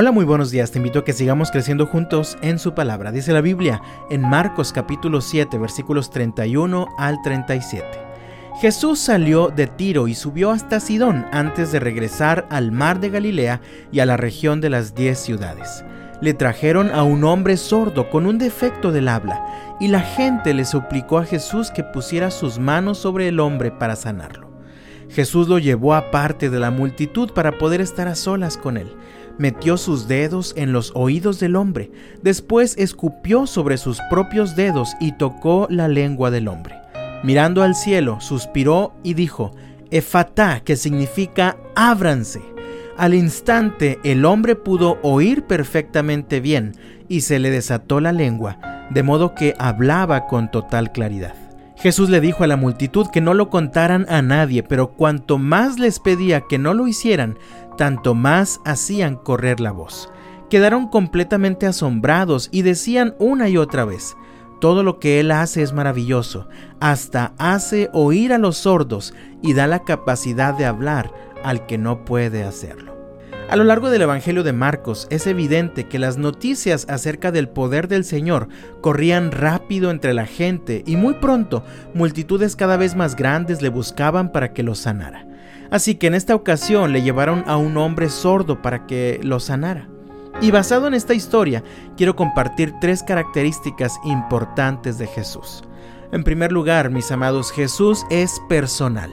Hola, 0.00 0.12
muy 0.12 0.24
buenos 0.24 0.52
días. 0.52 0.70
Te 0.70 0.78
invito 0.78 1.00
a 1.00 1.04
que 1.04 1.12
sigamos 1.12 1.50
creciendo 1.50 1.84
juntos 1.84 2.38
en 2.40 2.60
su 2.60 2.72
palabra. 2.72 3.10
Dice 3.10 3.32
la 3.32 3.40
Biblia 3.40 3.82
en 4.10 4.20
Marcos 4.20 4.72
capítulo 4.72 5.20
7 5.20 5.58
versículos 5.58 6.08
31 6.10 6.86
al 6.96 7.20
37. 7.20 7.84
Jesús 8.60 9.00
salió 9.00 9.48
de 9.48 9.66
Tiro 9.66 10.06
y 10.06 10.14
subió 10.14 10.52
hasta 10.52 10.78
Sidón 10.78 11.26
antes 11.32 11.72
de 11.72 11.80
regresar 11.80 12.46
al 12.48 12.70
mar 12.70 13.00
de 13.00 13.10
Galilea 13.10 13.60
y 13.90 13.98
a 13.98 14.06
la 14.06 14.16
región 14.16 14.60
de 14.60 14.70
las 14.70 14.94
diez 14.94 15.18
ciudades. 15.18 15.84
Le 16.20 16.32
trajeron 16.32 16.92
a 16.92 17.02
un 17.02 17.24
hombre 17.24 17.56
sordo 17.56 18.08
con 18.08 18.24
un 18.26 18.38
defecto 18.38 18.92
del 18.92 19.08
habla 19.08 19.74
y 19.80 19.88
la 19.88 20.02
gente 20.02 20.54
le 20.54 20.64
suplicó 20.64 21.18
a 21.18 21.24
Jesús 21.24 21.72
que 21.72 21.82
pusiera 21.82 22.30
sus 22.30 22.60
manos 22.60 22.98
sobre 22.98 23.26
el 23.26 23.40
hombre 23.40 23.72
para 23.72 23.96
sanarlo. 23.96 24.46
Jesús 25.10 25.48
lo 25.48 25.58
llevó 25.58 25.94
aparte 25.94 26.50
de 26.50 26.60
la 26.60 26.70
multitud 26.70 27.32
para 27.32 27.58
poder 27.58 27.80
estar 27.80 28.06
a 28.06 28.14
solas 28.14 28.58
con 28.58 28.76
él 28.76 28.94
metió 29.38 29.76
sus 29.76 30.08
dedos 30.08 30.52
en 30.56 30.72
los 30.72 30.92
oídos 30.94 31.40
del 31.40 31.56
hombre, 31.56 31.90
después 32.22 32.76
escupió 32.76 33.46
sobre 33.46 33.78
sus 33.78 33.98
propios 34.10 34.56
dedos 34.56 34.94
y 35.00 35.12
tocó 35.12 35.66
la 35.70 35.88
lengua 35.88 36.30
del 36.30 36.48
hombre. 36.48 36.74
Mirando 37.24 37.62
al 37.62 37.74
cielo, 37.74 38.20
suspiró 38.20 38.94
y 39.02 39.14
dijo, 39.14 39.52
Efatá, 39.90 40.60
que 40.60 40.76
significa 40.76 41.56
ábranse. 41.74 42.42
Al 42.96 43.14
instante 43.14 43.98
el 44.04 44.24
hombre 44.24 44.54
pudo 44.56 44.98
oír 45.02 45.44
perfectamente 45.44 46.40
bien 46.40 46.74
y 47.08 47.22
se 47.22 47.38
le 47.38 47.50
desató 47.50 48.00
la 48.00 48.12
lengua, 48.12 48.58
de 48.90 49.02
modo 49.02 49.34
que 49.34 49.54
hablaba 49.58 50.26
con 50.26 50.50
total 50.50 50.92
claridad. 50.92 51.34
Jesús 51.76 52.10
le 52.10 52.20
dijo 52.20 52.42
a 52.42 52.48
la 52.48 52.56
multitud 52.56 53.06
que 53.12 53.20
no 53.20 53.34
lo 53.34 53.50
contaran 53.50 54.04
a 54.08 54.20
nadie, 54.20 54.64
pero 54.64 54.94
cuanto 54.94 55.38
más 55.38 55.78
les 55.78 56.00
pedía 56.00 56.40
que 56.40 56.58
no 56.58 56.74
lo 56.74 56.88
hicieran, 56.88 57.38
tanto 57.78 58.14
más 58.14 58.60
hacían 58.66 59.16
correr 59.16 59.60
la 59.60 59.72
voz. 59.72 60.10
Quedaron 60.50 60.88
completamente 60.88 61.66
asombrados 61.66 62.50
y 62.52 62.62
decían 62.62 63.14
una 63.18 63.48
y 63.48 63.56
otra 63.56 63.86
vez, 63.86 64.16
todo 64.60 64.82
lo 64.82 64.98
que 64.98 65.20
Él 65.20 65.30
hace 65.30 65.62
es 65.62 65.72
maravilloso, 65.72 66.48
hasta 66.80 67.32
hace 67.38 67.88
oír 67.94 68.32
a 68.34 68.38
los 68.38 68.58
sordos 68.58 69.14
y 69.40 69.54
da 69.54 69.66
la 69.66 69.84
capacidad 69.84 70.52
de 70.54 70.66
hablar 70.66 71.12
al 71.44 71.66
que 71.66 71.78
no 71.78 72.04
puede 72.04 72.44
hacerlo. 72.44 72.97
A 73.48 73.56
lo 73.56 73.64
largo 73.64 73.88
del 73.88 74.02
Evangelio 74.02 74.42
de 74.42 74.52
Marcos 74.52 75.06
es 75.08 75.26
evidente 75.26 75.84
que 75.88 75.98
las 75.98 76.18
noticias 76.18 76.84
acerca 76.90 77.32
del 77.32 77.48
poder 77.48 77.88
del 77.88 78.04
Señor 78.04 78.48
corrían 78.82 79.32
rápido 79.32 79.90
entre 79.90 80.12
la 80.12 80.26
gente 80.26 80.82
y 80.86 80.96
muy 80.96 81.14
pronto 81.14 81.64
multitudes 81.94 82.56
cada 82.56 82.76
vez 82.76 82.94
más 82.94 83.16
grandes 83.16 83.62
le 83.62 83.70
buscaban 83.70 84.32
para 84.32 84.52
que 84.52 84.62
lo 84.62 84.74
sanara. 84.74 85.26
Así 85.70 85.94
que 85.94 86.08
en 86.08 86.14
esta 86.14 86.34
ocasión 86.34 86.92
le 86.92 87.00
llevaron 87.00 87.42
a 87.46 87.56
un 87.56 87.78
hombre 87.78 88.10
sordo 88.10 88.60
para 88.60 88.86
que 88.86 89.18
lo 89.22 89.40
sanara. 89.40 89.88
Y 90.42 90.50
basado 90.50 90.86
en 90.86 90.92
esta 90.92 91.14
historia, 91.14 91.64
quiero 91.96 92.16
compartir 92.16 92.74
tres 92.82 93.02
características 93.02 93.98
importantes 94.04 94.98
de 94.98 95.06
Jesús. 95.06 95.64
En 96.12 96.22
primer 96.22 96.52
lugar, 96.52 96.90
mis 96.90 97.10
amados, 97.10 97.50
Jesús 97.50 98.04
es 98.10 98.42
personal. 98.46 99.10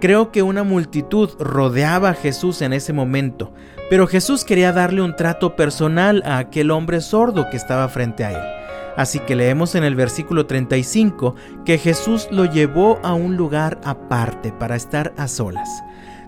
Creo 0.00 0.32
que 0.32 0.42
una 0.42 0.64
multitud 0.64 1.28
rodeaba 1.38 2.10
a 2.10 2.14
Jesús 2.14 2.62
en 2.62 2.72
ese 2.72 2.94
momento, 2.94 3.52
pero 3.90 4.06
Jesús 4.06 4.46
quería 4.46 4.72
darle 4.72 5.02
un 5.02 5.14
trato 5.14 5.56
personal 5.56 6.22
a 6.24 6.38
aquel 6.38 6.70
hombre 6.70 7.02
sordo 7.02 7.50
que 7.50 7.58
estaba 7.58 7.86
frente 7.90 8.24
a 8.24 8.30
él. 8.30 8.60
Así 8.96 9.18
que 9.18 9.36
leemos 9.36 9.74
en 9.74 9.84
el 9.84 9.94
versículo 9.94 10.46
35 10.46 11.34
que 11.66 11.76
Jesús 11.76 12.28
lo 12.30 12.46
llevó 12.46 12.98
a 13.02 13.12
un 13.12 13.36
lugar 13.36 13.78
aparte 13.84 14.52
para 14.52 14.74
estar 14.74 15.12
a 15.18 15.28
solas. 15.28 15.68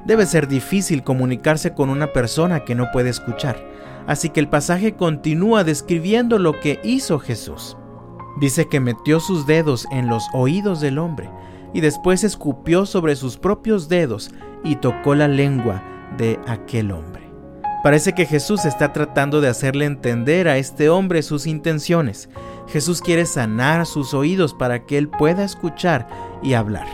Debe 0.05 0.27
ser 0.27 0.49
difícil 0.49 1.03
comunicarse 1.03 1.73
con 1.73 1.89
una 1.89 2.13
persona 2.13 2.67
que 2.67 2.75
no 2.75 2.91
puede 2.93 3.09
escuchar, 3.09 3.57
así 4.07 4.29
que 4.29 4.41
el 4.41 4.49
pasaje 4.49 4.97
continúa 4.97 5.65
describiendo 5.65 6.39
lo 6.39 6.61
que 6.61 6.79
hizo 6.85 7.19
Jesús. 7.19 7.79
Dice 8.39 8.69
que 8.69 8.81
metió 8.81 9.19
sus 9.19 9.47
dedos 9.47 9.87
en 9.93 10.09
los 10.09 10.25
oídos 10.35 10.83
del 10.83 10.99
hombre 10.99 11.31
y 11.73 11.81
después 11.81 12.25
escupió 12.25 12.87
sobre 12.87 13.17
sus 13.17 13.37
propios 13.37 13.89
dedos 13.89 14.31
y 14.65 14.77
tocó 14.77 15.15
la 15.15 15.29
lengua 15.29 15.83
de 16.17 16.39
aquel 16.47 16.93
hombre. 16.93 17.23
Parece 17.83 18.13
que 18.13 18.27
Jesús 18.27 18.65
está 18.65 18.93
tratando 18.93 19.41
de 19.41 19.49
hacerle 19.49 19.87
entender 19.87 20.47
a 20.47 20.57
este 20.57 20.89
hombre 20.89 21.23
sus 21.23 21.47
intenciones. 21.47 22.29
Jesús 22.69 23.01
quiere 23.01 23.27
sanar 23.27 23.87
sus 23.87 24.15
oídos 24.15 24.55
para 24.55 24.87
que 24.87 24.99
él 24.99 25.09
pueda 25.09 25.43
escuchar 25.43 26.07
y 26.43 26.55
hablar. 26.55 26.87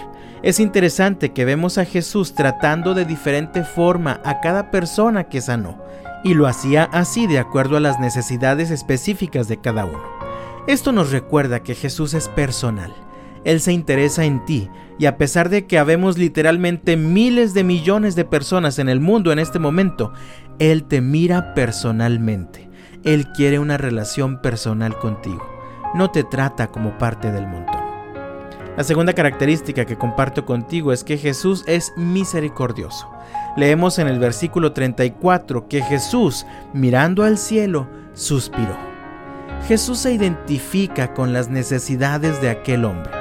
Es 0.42 0.60
interesante 0.60 1.32
que 1.32 1.44
vemos 1.44 1.76
a 1.76 1.84
Jesús 1.84 2.34
tratando 2.34 2.94
de 2.94 3.04
diferente 3.04 3.64
forma 3.64 4.20
a 4.24 4.40
cada 4.40 4.70
persona 4.70 5.24
que 5.24 5.40
sanó, 5.40 5.76
y 6.24 6.34
lo 6.34 6.46
hacía 6.46 6.84
así 6.84 7.26
de 7.26 7.38
acuerdo 7.38 7.76
a 7.76 7.80
las 7.80 7.98
necesidades 7.98 8.70
específicas 8.70 9.48
de 9.48 9.60
cada 9.60 9.84
uno. 9.84 10.02
Esto 10.68 10.92
nos 10.92 11.10
recuerda 11.10 11.62
que 11.62 11.74
Jesús 11.74 12.14
es 12.14 12.28
personal 12.28 12.94
él 13.44 13.60
se 13.60 13.72
interesa 13.72 14.24
en 14.24 14.44
ti 14.44 14.68
y 14.98 15.06
a 15.06 15.16
pesar 15.16 15.48
de 15.48 15.66
que 15.66 15.78
habemos 15.78 16.18
literalmente 16.18 16.96
miles 16.96 17.54
de 17.54 17.62
millones 17.62 18.16
de 18.16 18.24
personas 18.24 18.78
en 18.80 18.88
el 18.88 19.00
mundo 19.00 19.32
en 19.32 19.38
este 19.38 19.60
momento, 19.60 20.12
Él 20.58 20.84
te 20.84 21.00
mira 21.00 21.54
personalmente. 21.54 22.68
Él 23.04 23.28
quiere 23.32 23.60
una 23.60 23.76
relación 23.76 24.42
personal 24.42 24.98
contigo. 24.98 25.48
No 25.94 26.10
te 26.10 26.24
trata 26.24 26.66
como 26.66 26.98
parte 26.98 27.30
del 27.30 27.46
montón. 27.46 27.78
La 28.76 28.84
segunda 28.84 29.12
característica 29.12 29.84
que 29.84 29.96
comparto 29.96 30.44
contigo 30.44 30.92
es 30.92 31.04
que 31.04 31.16
Jesús 31.16 31.64
es 31.66 31.92
misericordioso. 31.96 33.08
Leemos 33.56 33.98
en 33.98 34.08
el 34.08 34.18
versículo 34.18 34.72
34 34.72 35.68
que 35.68 35.82
Jesús, 35.82 36.44
mirando 36.72 37.22
al 37.22 37.38
cielo, 37.38 37.88
suspiró. 38.14 38.76
Jesús 39.66 39.98
se 39.98 40.12
identifica 40.12 41.14
con 41.14 41.32
las 41.32 41.48
necesidades 41.48 42.40
de 42.40 42.50
aquel 42.50 42.84
hombre. 42.84 43.17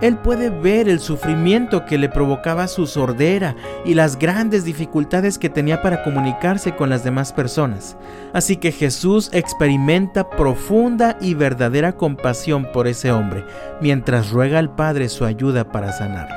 Él 0.00 0.16
puede 0.16 0.50
ver 0.50 0.88
el 0.88 1.00
sufrimiento 1.00 1.84
que 1.84 1.98
le 1.98 2.08
provocaba 2.08 2.68
su 2.68 2.86
sordera 2.86 3.54
y 3.84 3.94
las 3.94 4.18
grandes 4.18 4.64
dificultades 4.64 5.38
que 5.38 5.50
tenía 5.50 5.82
para 5.82 6.02
comunicarse 6.02 6.74
con 6.74 6.88
las 6.88 7.04
demás 7.04 7.32
personas. 7.32 7.96
Así 8.32 8.56
que 8.56 8.72
Jesús 8.72 9.28
experimenta 9.32 10.30
profunda 10.30 11.16
y 11.20 11.34
verdadera 11.34 11.92
compasión 11.92 12.66
por 12.72 12.86
ese 12.86 13.12
hombre, 13.12 13.44
mientras 13.80 14.30
ruega 14.30 14.58
al 14.58 14.74
Padre 14.74 15.08
su 15.08 15.24
ayuda 15.24 15.70
para 15.70 15.92
sanarlo. 15.92 16.36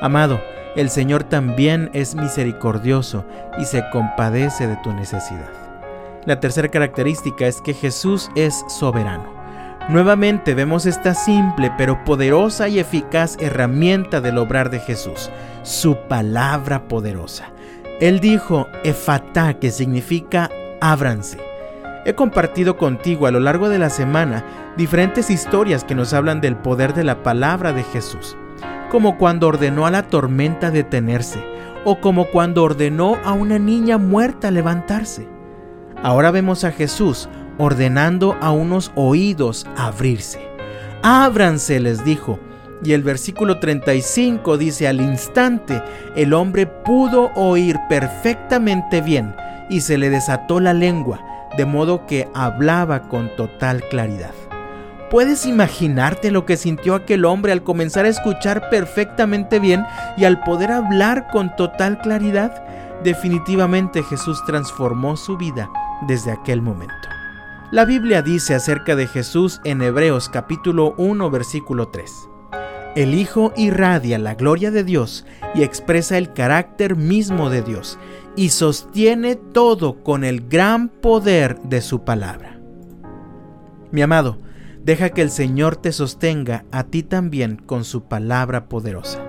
Amado, 0.00 0.40
el 0.74 0.88
Señor 0.88 1.24
también 1.24 1.90
es 1.92 2.14
misericordioso 2.14 3.26
y 3.58 3.66
se 3.66 3.84
compadece 3.92 4.66
de 4.66 4.76
tu 4.76 4.92
necesidad. 4.92 5.50
La 6.24 6.40
tercera 6.40 6.68
característica 6.68 7.46
es 7.46 7.60
que 7.60 7.74
Jesús 7.74 8.30
es 8.36 8.64
soberano. 8.68 9.31
Nuevamente 9.88 10.54
vemos 10.54 10.86
esta 10.86 11.12
simple 11.12 11.72
pero 11.76 12.04
poderosa 12.04 12.68
y 12.68 12.78
eficaz 12.78 13.36
herramienta 13.40 14.20
del 14.20 14.38
obrar 14.38 14.70
de 14.70 14.78
Jesús, 14.78 15.28
su 15.64 15.96
palabra 16.08 16.86
poderosa. 16.86 17.50
Él 18.00 18.20
dijo 18.20 18.68
efatá, 18.84 19.54
que 19.54 19.70
significa 19.72 20.50
ábranse. 20.80 21.38
He 22.04 22.14
compartido 22.14 22.76
contigo 22.76 23.26
a 23.26 23.32
lo 23.32 23.40
largo 23.40 23.68
de 23.68 23.78
la 23.78 23.90
semana 23.90 24.44
diferentes 24.76 25.30
historias 25.30 25.84
que 25.84 25.96
nos 25.96 26.12
hablan 26.14 26.40
del 26.40 26.56
poder 26.56 26.94
de 26.94 27.04
la 27.04 27.22
palabra 27.24 27.72
de 27.72 27.82
Jesús, 27.82 28.36
como 28.90 29.18
cuando 29.18 29.48
ordenó 29.48 29.86
a 29.86 29.90
la 29.90 30.04
tormenta 30.04 30.70
detenerse, 30.70 31.44
o 31.84 32.00
como 32.00 32.26
cuando 32.26 32.62
ordenó 32.62 33.18
a 33.24 33.32
una 33.32 33.58
niña 33.58 33.98
muerta 33.98 34.52
levantarse. 34.52 35.28
Ahora 36.02 36.30
vemos 36.30 36.64
a 36.64 36.72
Jesús 36.72 37.28
ordenando 37.58 38.36
a 38.40 38.50
unos 38.50 38.92
oídos 38.94 39.66
abrirse. 39.76 40.40
Ábranse, 41.02 41.80
les 41.80 42.04
dijo. 42.04 42.38
Y 42.84 42.92
el 42.92 43.02
versículo 43.02 43.58
35 43.60 44.58
dice, 44.58 44.88
al 44.88 45.00
instante 45.00 45.82
el 46.16 46.34
hombre 46.34 46.66
pudo 46.66 47.30
oír 47.34 47.78
perfectamente 47.88 49.00
bien 49.00 49.36
y 49.70 49.82
se 49.82 49.98
le 49.98 50.10
desató 50.10 50.58
la 50.58 50.72
lengua, 50.72 51.20
de 51.56 51.64
modo 51.64 52.06
que 52.06 52.28
hablaba 52.34 53.02
con 53.08 53.34
total 53.36 53.84
claridad. 53.88 54.32
¿Puedes 55.10 55.44
imaginarte 55.44 56.30
lo 56.30 56.46
que 56.46 56.56
sintió 56.56 56.94
aquel 56.94 57.26
hombre 57.26 57.52
al 57.52 57.62
comenzar 57.62 58.06
a 58.06 58.08
escuchar 58.08 58.70
perfectamente 58.70 59.60
bien 59.60 59.84
y 60.16 60.24
al 60.24 60.40
poder 60.40 60.72
hablar 60.72 61.28
con 61.30 61.54
total 61.54 62.00
claridad? 62.00 62.64
Definitivamente 63.04 64.02
Jesús 64.02 64.42
transformó 64.46 65.16
su 65.16 65.36
vida 65.36 65.68
desde 66.08 66.32
aquel 66.32 66.62
momento. 66.62 67.11
La 67.72 67.86
Biblia 67.86 68.20
dice 68.20 68.54
acerca 68.54 68.96
de 68.96 69.06
Jesús 69.06 69.62
en 69.64 69.80
Hebreos 69.80 70.28
capítulo 70.28 70.94
1 70.98 71.30
versículo 71.30 71.88
3. 71.88 72.28
El 72.96 73.14
Hijo 73.14 73.54
irradia 73.56 74.18
la 74.18 74.34
gloria 74.34 74.70
de 74.70 74.84
Dios 74.84 75.24
y 75.54 75.62
expresa 75.62 76.18
el 76.18 76.34
carácter 76.34 76.96
mismo 76.96 77.48
de 77.48 77.62
Dios 77.62 77.98
y 78.36 78.50
sostiene 78.50 79.36
todo 79.36 80.04
con 80.04 80.22
el 80.22 80.50
gran 80.50 80.90
poder 80.90 81.62
de 81.62 81.80
su 81.80 82.04
palabra. 82.04 82.60
Mi 83.90 84.02
amado, 84.02 84.36
deja 84.84 85.08
que 85.08 85.22
el 85.22 85.30
Señor 85.30 85.76
te 85.76 85.92
sostenga 85.92 86.66
a 86.72 86.84
ti 86.84 87.02
también 87.02 87.56
con 87.56 87.84
su 87.84 88.04
palabra 88.04 88.68
poderosa. 88.68 89.24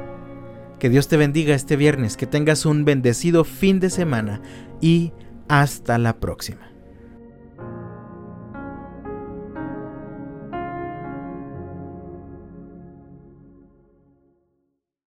Que 0.79 0.89
Dios 0.89 1.07
te 1.07 1.15
bendiga 1.15 1.55
este 1.55 1.77
viernes, 1.77 2.17
que 2.17 2.27
tengas 2.27 2.65
un 2.65 2.83
bendecido 2.83 3.45
fin 3.45 3.79
de 3.79 3.89
semana 3.89 4.41
y 4.81 5.13
hasta 5.47 5.97
la 5.97 6.19
próxima. 6.19 6.72